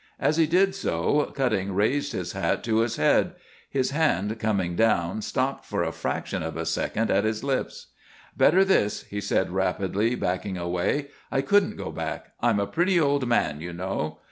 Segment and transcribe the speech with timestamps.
[0.19, 3.35] As he did so Cutting raised his hat to his head;
[3.69, 7.89] his hand, coming down, stopped for a fraction of a second at his lips.
[8.35, 12.31] "Better this," he said, rapidly, backing away, "I couldn't go back.
[12.41, 14.17] I'm a pretty old man, you know."